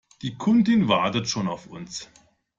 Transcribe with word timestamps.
Die 0.23 0.33
Kundin 0.35 0.87
wartet 0.87 1.27
schon 1.29 1.47
auf 1.47 1.67
uns. 1.67 2.09